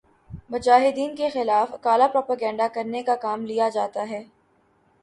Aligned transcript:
مجاہدین 0.49 1.15
کے 1.15 1.29
خلاف 1.29 1.75
کالا 1.81 2.07
پروپیگنڈا 2.07 2.67
کرنے 2.73 3.03
کا 3.03 3.15
کام 3.21 3.45
لیا 3.45 3.69
جاتا 3.69 4.09
ہے 4.09 4.23